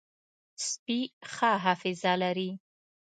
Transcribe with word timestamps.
سپي 0.67 0.99
ښه 1.33 1.51
حافظه 1.63 2.13
لري. 2.23 2.49